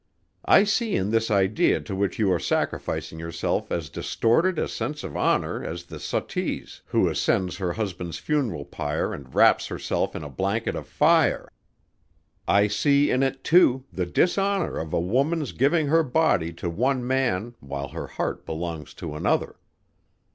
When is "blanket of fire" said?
10.31-11.51